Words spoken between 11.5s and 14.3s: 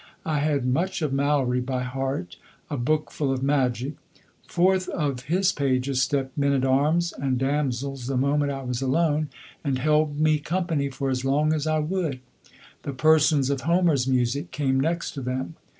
as I would. The persons of Homer's